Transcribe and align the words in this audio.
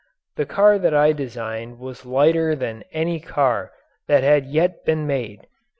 The 0.35 0.47
car 0.47 0.79
that 0.79 0.95
I 0.95 1.13
designed 1.13 1.77
was 1.77 2.07
lighter 2.07 2.55
than 2.55 2.83
any 2.91 3.19
car 3.19 3.71
that 4.07 4.23
had 4.23 4.47
yet 4.47 4.83
been 4.83 5.05
made. 5.05 5.45